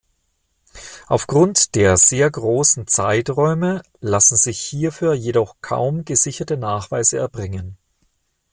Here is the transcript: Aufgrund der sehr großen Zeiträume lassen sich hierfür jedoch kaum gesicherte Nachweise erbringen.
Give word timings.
Aufgrund 1.05 1.75
der 1.75 1.95
sehr 1.95 2.31
großen 2.31 2.87
Zeiträume 2.87 3.83
lassen 3.99 4.35
sich 4.35 4.59
hierfür 4.59 5.13
jedoch 5.13 5.57
kaum 5.61 6.05
gesicherte 6.05 6.57
Nachweise 6.57 7.19
erbringen. 7.19 7.77